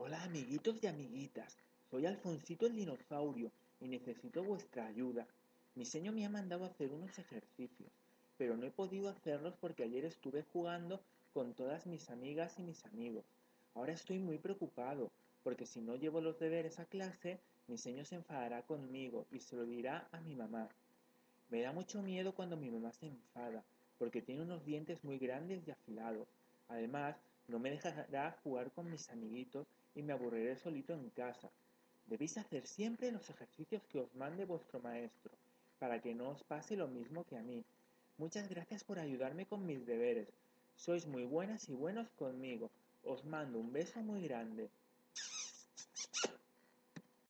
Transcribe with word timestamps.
Hola 0.00 0.22
amiguitos 0.22 0.80
y 0.80 0.86
amiguitas, 0.86 1.58
soy 1.90 2.06
Alfonsito 2.06 2.66
el 2.66 2.76
dinosaurio 2.76 3.50
y 3.80 3.88
necesito 3.88 4.44
vuestra 4.44 4.86
ayuda. 4.86 5.26
Mi 5.74 5.84
señor 5.84 6.14
me 6.14 6.24
ha 6.24 6.30
mandado 6.30 6.64
hacer 6.64 6.92
unos 6.92 7.18
ejercicios, 7.18 7.90
pero 8.36 8.56
no 8.56 8.64
he 8.64 8.70
podido 8.70 9.08
hacerlos 9.08 9.56
porque 9.60 9.82
ayer 9.82 10.04
estuve 10.04 10.44
jugando 10.52 11.00
con 11.34 11.52
todas 11.52 11.84
mis 11.86 12.10
amigas 12.10 12.60
y 12.60 12.62
mis 12.62 12.86
amigos. 12.86 13.24
Ahora 13.74 13.92
estoy 13.92 14.20
muy 14.20 14.38
preocupado, 14.38 15.10
porque 15.42 15.66
si 15.66 15.80
no 15.80 15.96
llevo 15.96 16.20
los 16.20 16.38
deberes 16.38 16.78
a 16.78 16.84
clase, 16.84 17.40
mi 17.66 17.76
señor 17.76 18.06
se 18.06 18.14
enfadará 18.14 18.62
conmigo 18.62 19.26
y 19.32 19.40
se 19.40 19.56
lo 19.56 19.66
dirá 19.66 20.06
a 20.12 20.20
mi 20.20 20.36
mamá. 20.36 20.68
Me 21.50 21.60
da 21.62 21.72
mucho 21.72 22.02
miedo 22.02 22.36
cuando 22.36 22.56
mi 22.56 22.70
mamá 22.70 22.92
se 22.92 23.06
enfada, 23.06 23.64
porque 23.98 24.22
tiene 24.22 24.42
unos 24.42 24.64
dientes 24.64 25.02
muy 25.02 25.18
grandes 25.18 25.66
y 25.66 25.72
afilados. 25.72 26.28
Además, 26.68 27.16
no 27.48 27.58
me 27.58 27.70
dejará 27.70 28.38
jugar 28.44 28.70
con 28.72 28.90
mis 28.90 29.08
amiguitos 29.10 29.66
y 29.94 30.02
me 30.02 30.12
aburriré 30.12 30.56
solito 30.56 30.92
en 30.92 31.08
casa. 31.10 31.50
Debéis 32.06 32.36
hacer 32.38 32.66
siempre 32.66 33.10
los 33.10 33.28
ejercicios 33.30 33.82
que 33.86 34.00
os 34.00 34.14
mande 34.14 34.44
vuestro 34.44 34.80
maestro, 34.80 35.32
para 35.78 36.00
que 36.00 36.14
no 36.14 36.28
os 36.30 36.44
pase 36.44 36.76
lo 36.76 36.88
mismo 36.88 37.24
que 37.24 37.36
a 37.36 37.42
mí. 37.42 37.64
Muchas 38.18 38.48
gracias 38.48 38.84
por 38.84 38.98
ayudarme 38.98 39.46
con 39.46 39.64
mis 39.64 39.86
deberes. 39.86 40.28
Sois 40.76 41.06
muy 41.06 41.24
buenas 41.24 41.68
y 41.68 41.74
buenos 41.74 42.10
conmigo. 42.12 42.70
Os 43.02 43.24
mando 43.24 43.58
un 43.58 43.72
beso 43.72 44.00
muy 44.00 44.22
grande. 44.22 44.70